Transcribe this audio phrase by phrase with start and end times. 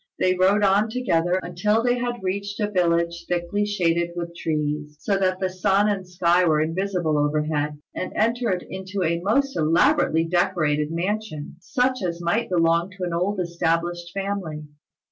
[0.17, 5.15] They rode on together until they had reached a village thickly shaded with trees, so
[5.19, 10.89] that the sun and sky were invisible overhead, and entered into a most elaborately decorated
[10.91, 14.63] mansion, such as might belong to an old established family.